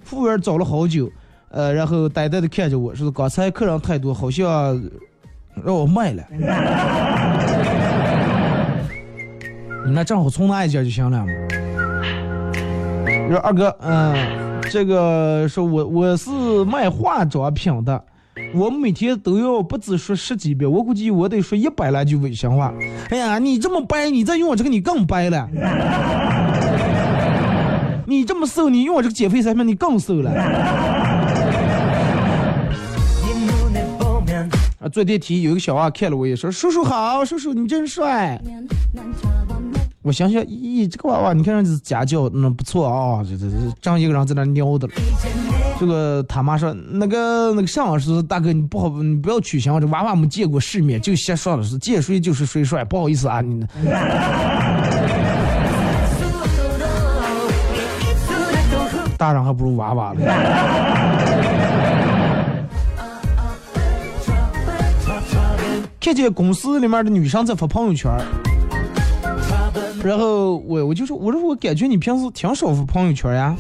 [0.03, 1.11] 服务员找了好久，
[1.49, 4.79] 呃，然后呆呆的看着我说，刚才客人太多，好像
[5.65, 6.23] 让我卖了。
[9.87, 11.27] 你那正好从那一件就行了嘛。
[13.31, 16.31] 说二哥，嗯，这个说我我是
[16.65, 18.05] 卖化妆品的，
[18.55, 22.73] 我每天都要不止说十几遍，我估计我得说一百来句违心话。
[23.11, 25.49] 哎呀，你这么白，你再用我这个你更白了。
[28.07, 30.31] 你这么瘦，你用我这个减肥产品你更瘦了。
[34.81, 38.39] 啊，坐电梯有一个小娃看了我一眼，说：“叔叔好，叔叔你真帅。”
[40.05, 44.93] 我想想，咦，这个娃娃你看上去家教那不错啊，这这这正一个人在那尿的了。
[45.81, 53.67] 这个他妈说那个那个上是大哥你不好你不要取笑，这娃娃没见过世面，就瞎说了是见谁就是谁帅，不好意思啊你。
[59.17, 60.21] 大人还不如娃娃呢。
[65.99, 68.13] 看见公司里面的女生在发朋友圈。
[70.05, 73.55] 然后我我就说，我说我感觉你平时挺少发朋友圈呀，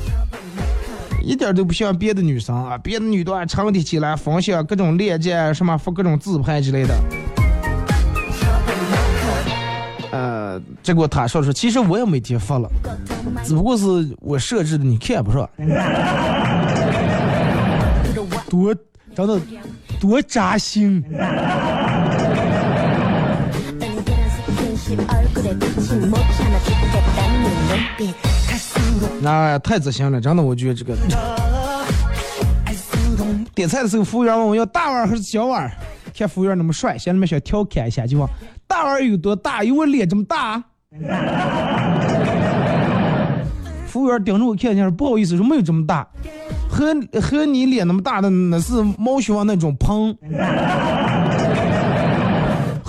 [1.23, 6.95] 一点都不像别的女生啊，别的女的啊成天起来分享各种链接，什么发各种自拍之类的。
[10.13, 12.71] 呃，结果他说说，其实我也每天发了，
[13.43, 13.85] 只不过是
[14.21, 15.49] 我设置的你看不上。
[18.49, 18.73] 多
[19.17, 19.41] 真的
[19.99, 21.03] 多扎心。
[29.21, 30.95] 那太自信了，真的，我觉得这个。
[33.55, 35.71] 点菜的时候，服务员问我要大碗还是小碗，
[36.17, 38.29] 看服务员那么帅，心里面想调侃一下，就问
[38.67, 39.63] 大碗有多大？
[39.63, 40.63] 有我脸这么大？
[43.87, 46.07] 服务员盯着我看一下，说不好意思，说没有这么大，
[46.69, 50.19] 和和你脸那么大的那是猫熊那种盆。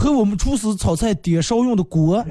[0.06, 2.24] 和我们厨师炒菜点烧用的锅。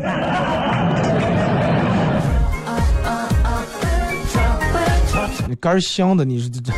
[5.49, 6.73] 你肝香的，你是这这。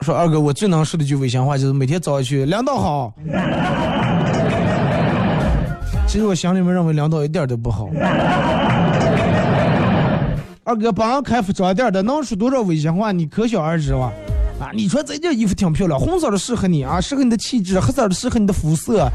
[0.00, 3.12] 说二哥，我最能说的一句违心话就是每天早上去，领导好。
[6.06, 7.86] 其实我心里面认为领导一点都不好。
[10.64, 13.12] 二哥帮俺开服装店的，能说多少违心话？
[13.12, 14.10] 你可想而知哇。
[14.58, 19.10] 啊，你穿这件衣服挺漂亮，红色的适合你啊，适合你的气质；黑色的适合你的肤色，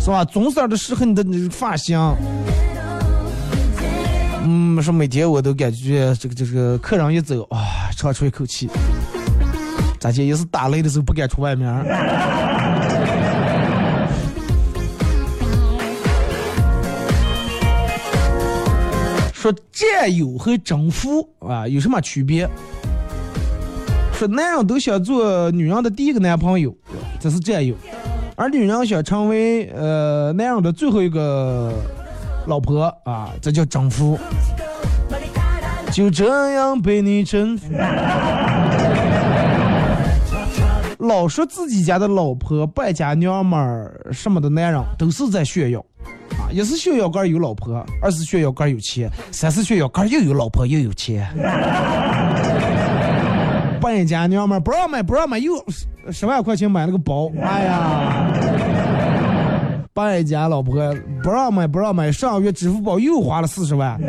[0.00, 0.24] 是吧？
[0.24, 1.98] 棕色的适合你的发型。
[4.44, 8.70] 嗯，说每天我都感觉这个这个客人一走啊，长出一口气。
[9.98, 11.66] 咱姐也是打雷的时候不敢出外面。
[19.32, 22.48] 说占有和征服啊有什么区别？
[24.14, 26.72] 说男人都想做女人的第一个男朋友，
[27.18, 27.74] 这是占有；
[28.36, 31.72] 而女人想成为呃男人的最后一个
[32.46, 34.18] 老婆啊，这叫征服。
[35.90, 37.66] 就这样被你征服。
[40.98, 45.84] 老说自己家的老婆、败家娘们儿什么的男人，都是在炫耀
[46.38, 46.48] 啊！
[46.50, 51.28] 一是炫耀哥有老婆，二是炫耀哥有钱，三是炫耀哥又有老婆又有钱。
[53.84, 58.32] 败家娘们儿不让买，不让买，又十十万块钱买了个包，哎呀！
[59.92, 60.74] 败家老婆
[61.22, 64.00] 不让买，不让买，上个月支付宝又花了四十万。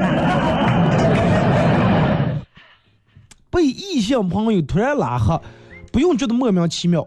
[3.52, 5.38] 被异性朋友突然拉黑。
[5.92, 7.06] 不用觉得莫名其妙，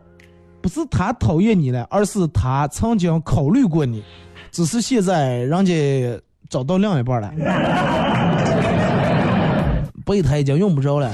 [0.60, 4.04] 不是他讨厌你了，而是他曾经考虑过你，
[4.50, 7.32] 只是现在人家找到另一半了，
[10.04, 11.10] 备胎已经用不着了。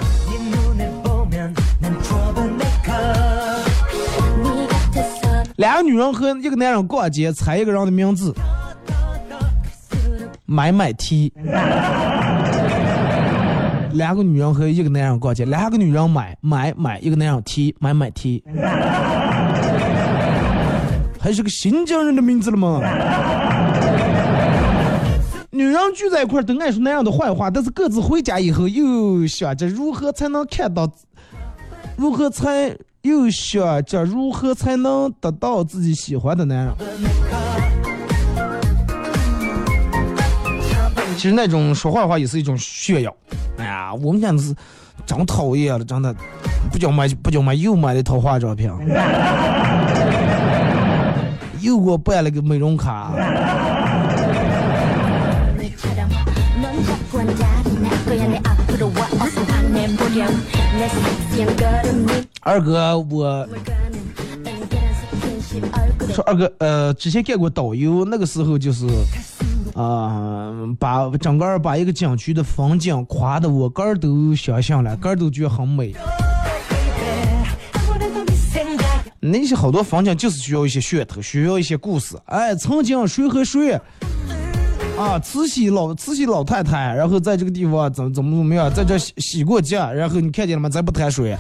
[5.65, 8.35] 两个女人和一个男人逛街，猜一个人的名字，
[10.45, 11.33] 买买提。
[13.93, 18.45] 两个女人和一个男人逛街，两个女人买买买，一个男人提买买提，
[21.19, 22.83] 还是个新疆人的名字了吗？
[25.51, 30.87] 女人聚在一块儿都爱说男人的坏话，但是各自回家以后又想着如何才能看到，
[31.97, 36.75] 如何才又想着如何才能得到自己喜欢的男人。
[41.15, 43.15] 其实那种说坏话也是一种炫耀。
[43.59, 44.55] 哎呀，我们家是
[45.05, 46.15] 真讨厌了，真的，
[46.73, 48.71] 不叫买不叫买，又买了一套化妆品，
[51.61, 53.13] 又给我办了个美容卡。
[62.41, 63.49] 二哥，我
[66.13, 68.87] 说二哥，呃，之前干过导游，那个时候就是。
[69.75, 75.93] 啊，把整个把一个景区的风景夸的我个儿都相信了，个儿都觉得很美。
[79.19, 82.17] 那些好多风景就是需要一些噱头，需要一些故事。
[82.27, 83.81] 哎，曾经谁和谁
[84.97, 90.69] 啊，慈禧老慈禧老太太，然后在这个地方怎怎么怎么样，在这洗洗过脚，然后你看见了吗？
[90.69, 91.37] 咱不贪水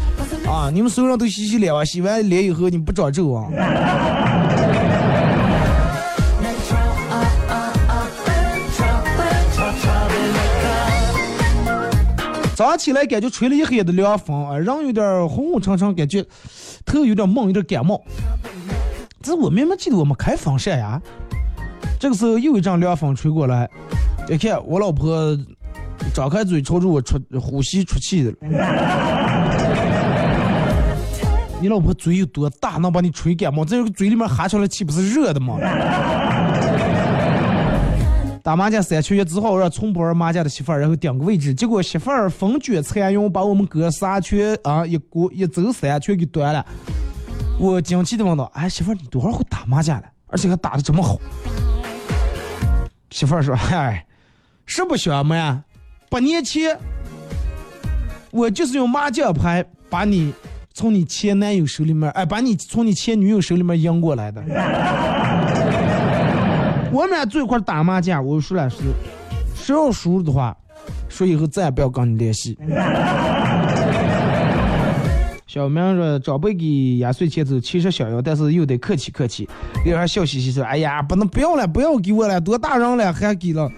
[0.46, 3.48] 啊，你们所有人都洗洗脸吧，洗完脸以后你不长皱啊。
[12.56, 16.24] 早上起来感觉吹了一黑的凉风，啊，人有点昏昏沉沉，感觉
[16.84, 18.02] 头有点懵，有点感冒。
[19.22, 21.00] 这我明明记得我们开风扇呀。
[21.98, 23.68] 这个时候又一阵凉风吹过来，
[24.28, 25.36] 一看我老婆
[26.12, 28.32] 张开嘴朝着我出呼吸出气的。
[31.60, 33.64] 你老婆嘴有多大，能把你吹感冒？
[33.64, 35.56] 这个嘴里面哈出来气不是热的吗？
[38.42, 41.54] 打麻将三缺一，只好让从不玩麻将的媳妇儿，然后顶个位置。
[41.54, 46.62] 结果媳妇儿风卷残云，把我们哥仨缺啊一锅一走三缺给端了。
[47.58, 50.04] 我惊奇的问道：“哎，媳妇儿，你多少会打麻将了？
[50.26, 51.18] 而且还打的这么好？”
[53.10, 54.06] 媳妇儿说：“嗨，
[54.66, 55.62] 是不相瞒，
[56.08, 56.78] 八年前
[58.30, 60.32] 我就是用麻将牌把你
[60.72, 64.42] 从你前男友手里面，哎，把你从你前女友手里面赢过来的。
[66.92, 68.76] ”我们俩坐一块打麻将，我说了是，
[69.56, 70.56] 谁要输了的话，
[71.08, 72.56] 说以后再也不要跟你联系。
[75.54, 79.48] 小明说长辈给压岁钱走，其实想要，但是又得客气客气。
[79.86, 83.70] 女孩笑嘻嘻说：“哎呀，不能不要了，不要给我了，多大人了还给了。”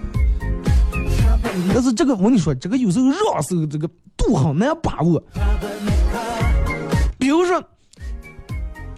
[1.75, 5.23] 但是这个我跟你说，这个有时候让时候这个度很难把握。
[7.19, 7.63] 比如说。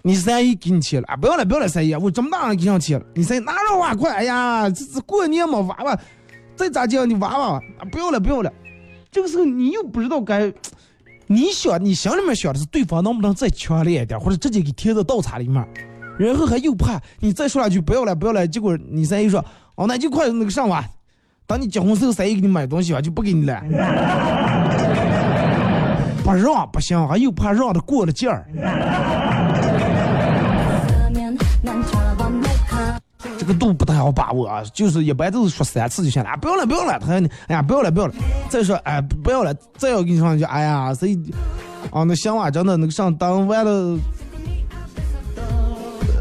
[0.05, 1.17] 你三姨给你钱了啊？
[1.17, 3.05] 不要了，不要了，三姨，我这么大了给上钱了。
[3.13, 5.99] 你三姨拿着碗筷，哎呀，这这过年嘛，娃娃，
[6.55, 7.85] 再咋讲你娃娃啊？
[7.91, 8.51] 不要了，不要了。
[9.11, 10.51] 这个时候你又不知道该，
[11.31, 15.63] 你想你心里面想的是对方能不能再强烈一点，或者直接给贴到稻草里面，
[16.19, 20.89] 然后还又怕你再说两句不要了，不要了，结果你三姨说哦，那就快那个上吧，
[21.47, 23.63] 等你结婚时候三姨给你买东西吧，就不给你了。
[26.25, 28.47] 不让不行，还又怕让的过了劲儿。
[33.49, 38.15] 个度不太好把握啊，就是一般都是说三次就行了，啊，不要了不要了，他说你，哎呀不要了不要了，
[38.51, 41.19] 再说哎不要了，再要跟你说一句，哎呀谁，
[41.91, 43.99] 啊那行啊真的那个上当完了，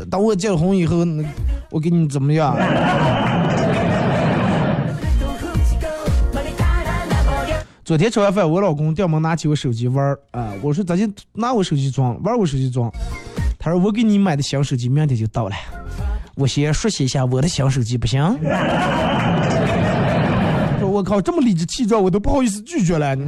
[0.10, 1.24] 等我结了婚以后，那
[1.70, 2.56] 我给你怎么样？
[7.84, 12.92] 昨天吃完饭，我老公掉门拿起我手机玩儿啊，我说咱就拿我手机装，玩我手机装。
[13.58, 15.56] 他说我给你买的新手机明天就到了，
[16.38, 18.22] 我先熟悉一下我的新手机不行？
[20.90, 23.16] 我靠，这么理直气壮，我都不好意思拒绝了。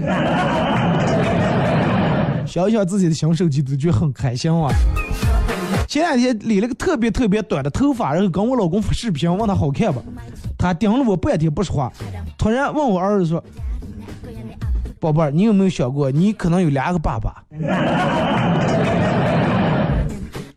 [2.46, 4.72] 想想自己的新手机都觉得很开心啊。
[5.88, 10.02] 前两天理了个特别特别短的头发，然后跟我老公发视频，问他好看不？
[10.58, 11.92] 他盯了我半天不说话，
[12.38, 13.44] 突然问我儿子说。
[15.00, 17.42] 宝贝儿，你有没有想过，你可能有两个爸爸？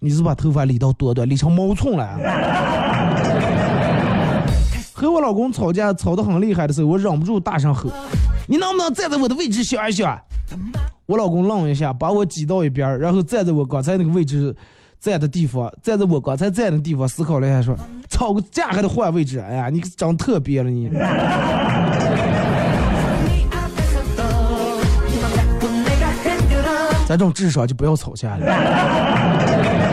[0.05, 2.18] 你是把头发理到多短，理成毛寸了？
[4.92, 7.88] 和我老公吵架吵得很厉害的时候，我忍不住大声吼
[8.48, 10.20] ：“你能不能站在我的位置想一想？”
[11.07, 14.53] 我老公愣一下，把我挤到一边，然后站在我刚才那个位置
[14.98, 17.76] 站的地方，站在我刚才站的地方思考了一下，说
[18.11, 19.38] ：“吵个架还得换位置？
[19.38, 20.90] 哎呀，你长特别了你。
[27.07, 29.91] ”咱这种智商就不要吵架了。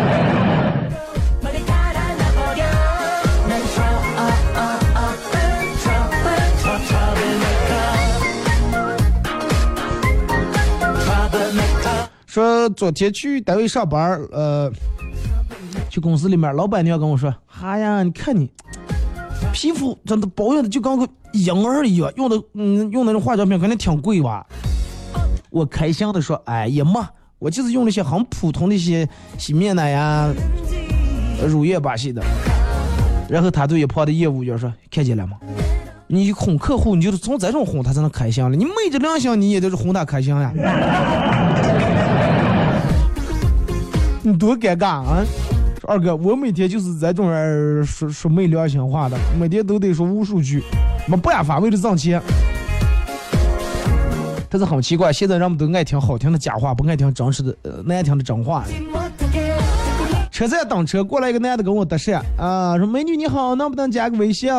[12.29, 14.71] 说昨天去单位上班呃，
[15.89, 18.47] 去公司里面，老板娘跟我说：“哈呀，你看你
[19.51, 24.45] 皮肤真的保养的就跟个婴儿一样，用的嗯用那种化妆品肯定挺贵吧？”
[25.49, 27.09] 我开心的说：“哎呀妈，
[27.39, 29.09] 我就是用那些很普通的一些
[29.39, 30.31] 洗面奶呀、
[31.47, 32.21] 乳液把戏的。”
[33.27, 35.35] 然后他对一旁的业务员说：“看见了吗？
[36.05, 38.55] 你哄客户，你就是从这种哄他才能开心了。
[38.55, 40.53] 你昧着良心，你也得是哄他开心呀。
[44.29, 45.25] 你多尴尬啊！
[45.87, 50.61] 二哥，我每天就是在这种人说说没良心话的，每天都得说无数句，
[51.07, 52.21] 没办法，为了挣钱。
[54.47, 58.63] 但是很奇怪，现在人们都爱听好听的假话，不爱听真实的、呃难听的真话。
[60.31, 64.53] 车站等车，过来一个男的跟我搭讪啊，说美女你好，能不能加个微信？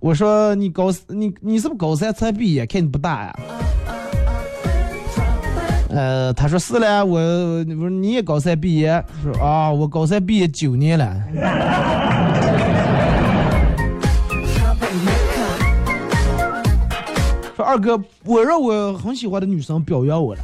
[0.00, 2.66] 我说你高你你是不是高三才毕业？
[2.66, 3.38] 看你不大呀。
[5.92, 11.22] 呃，他说是嘞，我我说你也高三毕业，说啊，我高三毕业九年了。
[17.54, 20.40] 说二哥，我让我很喜欢的女生表扬我了，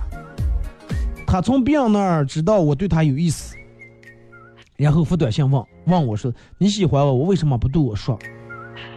[1.27, 3.57] 她从别人那儿知道我对她有意思，
[4.77, 8.19] 然后发短信问问我说你喜欢我，我为什么不对我说？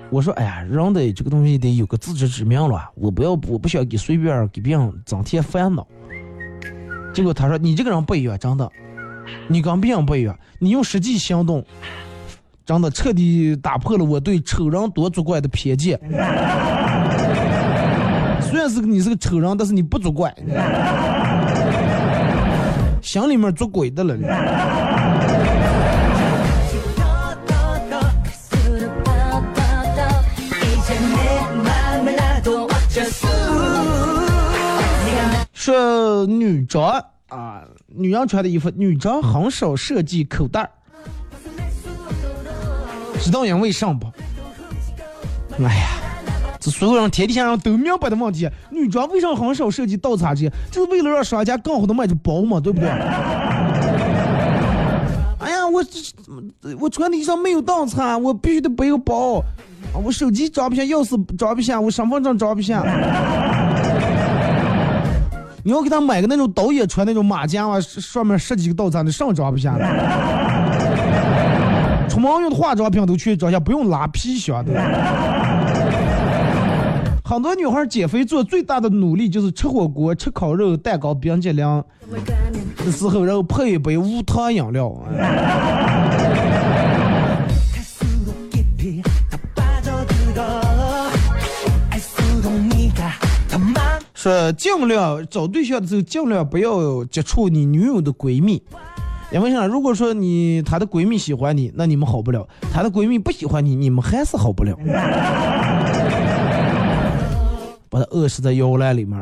[0.09, 5.87] 我说哎呀，人的这个东西得有个自知之明了，我不要我不想给随便给别人增添烦恼。
[7.13, 8.69] 结果他说你这个人不一样，真的，
[9.47, 11.63] 你跟别人不一样，你用实际行动，
[12.65, 15.99] 真的彻底打破了我对丑人多作怪的偏见。
[18.41, 20.33] 虽然是你是个丑人，但是你不作怪，
[23.01, 24.17] 心里面作鬼的了。
[35.61, 36.99] 说女装
[37.29, 40.71] 啊，女人穿的衣服，女装很少设计口袋儿，
[43.19, 44.07] 知道因为什么不？
[45.63, 45.87] 哎呀，
[46.59, 50.51] 这所有人天底下人都明白的问题，女装为啥很少设计倒插件？
[50.71, 52.89] 就是为了让商家更好的卖出包嘛，对不对？
[55.37, 55.99] 哎呀，我这
[56.79, 59.37] 我穿的衣裳没有倒插，我必须得背个包，
[59.93, 62.81] 啊，我手机装不下，钥匙装不下，我身份证装不下。
[65.63, 69.87] 你要给他买个那种导演穿那种马甲啊，上面十几个倒插的，上装不下了。
[72.09, 74.71] 出门用的化妆品都去装下，不用拉皮箱的。
[77.23, 81.83] 很多女孩减肥做最大的努力就是吃火锅、吃烤肉、蛋糕、冰激凌
[82.83, 84.93] 的时候，然后配一杯无糖饮料。
[94.21, 98.61] 说尽量找对象的时候，尽量不要接触你女友的闺蜜，
[99.31, 99.65] 因为啥？
[99.65, 104.77] 如果说你她的闺蜜喜欢你，那你们好不了；她的闺蜜不喜欢你，你们还是好不了。
[107.89, 109.19] 把他饿死在摇篮里面。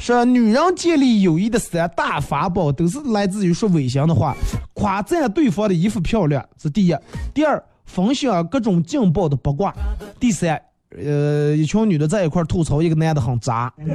[0.00, 4.34] 说女人建立友谊的三大法宝都是来自于说违心的话，
[4.72, 6.96] 夸赞对方的衣服漂亮是第一，
[7.32, 9.74] 第二分享各种劲爆的八卦，
[10.18, 10.60] 第三，
[10.90, 13.72] 呃，一群女的在一块吐槽一个男的很渣，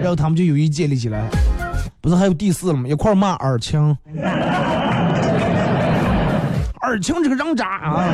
[0.00, 1.28] 然后他们就友谊建立起来。
[2.00, 2.88] 不是还有第四了吗？
[2.88, 3.96] 一块骂尔晴，
[6.80, 8.04] 尔晴这个人渣啊！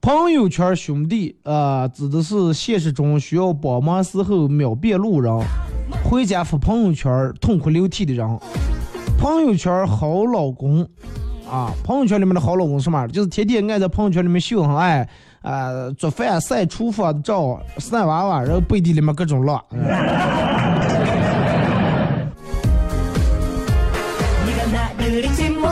[0.00, 5.32] 朋友圈兄弟啊、指的是现实中需要帮忙时候秒变路人，
[6.08, 8.38] 回家发朋友圈痛哭流涕的人。
[9.18, 10.88] 朋友圈好老公
[11.50, 13.04] 啊，朋友圈里面的好老公是什么？
[13.08, 15.08] 就是天天爱在朋友圈里面秀恩爱，
[15.42, 19.60] 啊、做饭晒厨房照，晒娃娃，然后背地里面各种乱。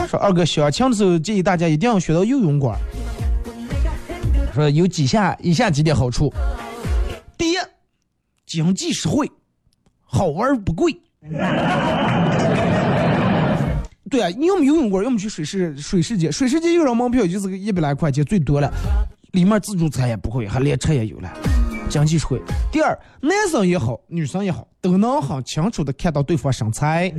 [0.09, 2.77] 说二哥相亲的时候建议大家一定要选到游泳馆。
[4.53, 6.33] 说有几下以下几点好处：
[7.37, 7.55] 第一，
[8.45, 9.29] 经济实惠，
[10.05, 10.95] 好玩不贵。
[14.07, 16.31] 对啊，你要么游泳馆，要么去水世水世界。
[16.31, 18.71] 水世界一个人门票就是个一百来块钱最多了，
[19.31, 21.29] 里面自助餐也不贵，还连车也有了，
[21.89, 22.39] 经济实惠。
[22.71, 27.11] 第二，男生也好，女生也好，都能很清楚的看到对方身材。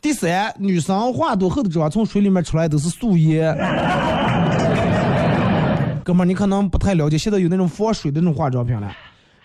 [0.00, 3.54] 第三，女生化多后的妆从水里面出来都是素颜。
[6.04, 8.90] 哥们儿，你可能不太了解，现在有那种防水的那种化妆品了。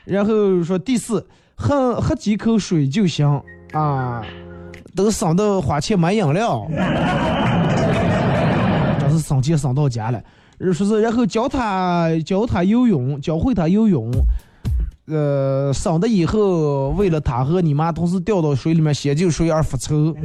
[0.05, 3.27] 然后说第四，喝喝几口水就行
[3.73, 4.23] 啊，
[4.95, 6.67] 都省得花钱买饮料，
[8.99, 10.21] 真是省钱省到家了。
[10.59, 14.09] 说是然后教他教他游泳，教会他游泳。
[15.05, 20.13] 呃，省得以后为了他和你妈同时掉到水里面先救水而复仇。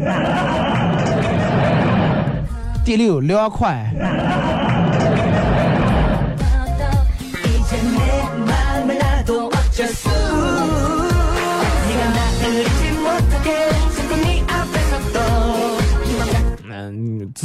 [2.85, 3.95] 第六，凉快。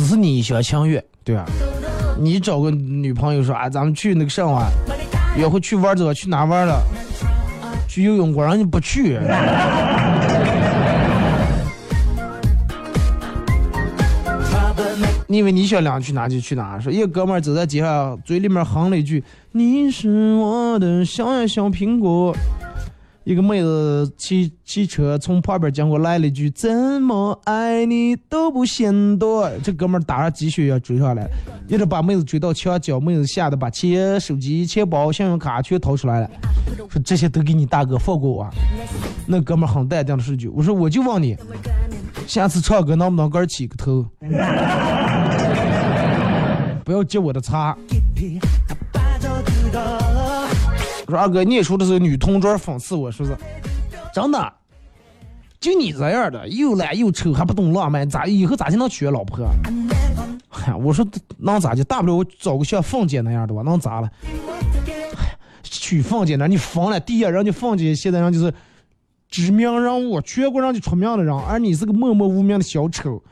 [0.07, 1.45] 是你一厢情愿，对吧？
[2.19, 4.69] 你找个女朋友说啊，咱们去那个上啊，
[5.37, 6.81] 约会去玩走，去哪玩了？
[7.87, 9.19] 去游泳馆，让你不去。
[15.29, 16.79] 你以为你想两去哪就去哪？
[16.79, 22.33] 说一个哥们儿走在街上，嘴里面哼了一句：“你是我的小呀小苹果。”
[23.27, 31.27] 一个妹子骑骑车从旁边经过，来了一句：“怎么爱你都不嫌多。”这哥们儿打着鸡血要追上来，
[31.67, 36.29] 一直把妹子追到墙角，妹子吓得把钱、手机、钱包、信用卡全掏出来了，
[36.89, 38.49] 说：“这些都给你大哥，放过我。”
[39.27, 41.35] 那哥们儿很淡定的说句：“我说我就问你，
[42.25, 44.05] 下次唱歌能不能给起个头？
[46.85, 47.77] 不要接我的茬。”
[51.07, 53.35] 我说二哥，念书的时候女同桌讽刺我说是，
[54.13, 54.53] 真的，
[55.57, 59.47] 就你这样的，又懒又丑，还不懂浪漫，咋以后咋就能娶老婆？
[60.65, 61.81] 哎，我说能咋的？
[61.85, 64.09] 大不了我找个像凤姐那样的吧，能咋了？
[65.63, 66.99] 娶凤姐那你疯了！
[66.99, 68.53] 第一，人家凤姐现在人就是
[69.29, 73.23] 知名人物，全国人就出名的人，而你是个默默无名的小丑。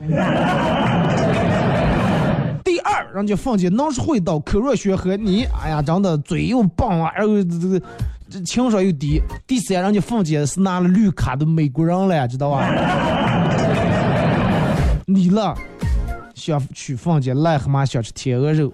[3.14, 7.80] 人家凤姐能说会道，口若悬河，你哎呀，长得嘴又棒啊，然后这这
[8.28, 9.20] 这情商又低。
[9.46, 12.68] 第三，人家凤姐是拿了绿卡的美国人了，知道吧？
[15.06, 15.56] 你了，
[16.34, 18.72] 想娶凤姐，癞蛤蟆想吃天鹅肉。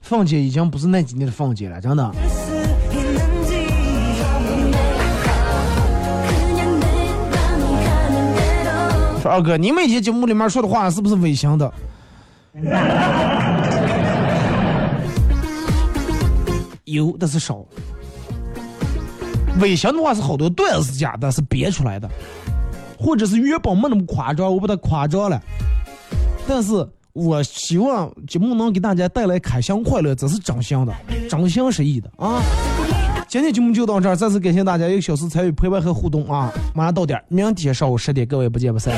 [0.00, 2.14] 凤姐已经不是那几年的凤姐了，真的。
[9.28, 11.72] 二哥，你每天节目里面说的话是不是违心的？
[16.84, 17.64] 有，但是少。
[19.60, 22.08] 违心的话是好多段子假的，是编出来的，
[22.98, 25.40] 或者是原本没那么夸张，我把它夸张了。
[26.46, 30.92] 但是我希望节目能给大家带来开心快乐，这是真心的，
[31.30, 32.42] 真心实意的啊！
[33.34, 36.52] 今天节目就到这儿，再次感谢大家一个小时参与陪伴和互动啊！
[36.72, 38.94] 马上到点，明天上午十点，各位不见不散。